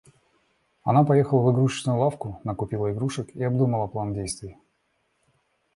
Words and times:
Она 0.83 1.03
поехала 1.03 1.41
в 1.41 1.53
игрушечную 1.53 1.99
лавку, 1.99 2.41
накупила 2.43 2.91
игрушек 2.91 3.29
и 3.35 3.43
обдумала 3.43 3.85
план 3.85 4.15
действий. 4.15 4.57